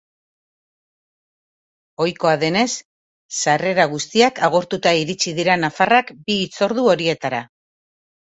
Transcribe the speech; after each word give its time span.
Ohikoa 2.05 2.31
denez, 2.43 2.63
sarrera 3.43 3.85
guztiak 3.93 4.41
agortuta 4.49 4.95
iritsiko 5.03 5.37
dira 5.43 5.59
nafarrak 5.67 6.11
bi 6.25 6.41
hitzordu 6.47 6.89
horietara. 6.97 7.45